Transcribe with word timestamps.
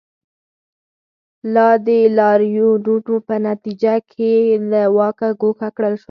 هغه 1.55 1.67
د 1.87 1.89
لاریونونو 2.17 3.15
په 3.27 3.35
نتیجه 3.47 3.95
کې 4.11 4.31
له 4.71 4.81
واکه 4.97 5.27
ګوښه 5.41 5.69
کړل 5.77 5.93
شو. 5.97 5.99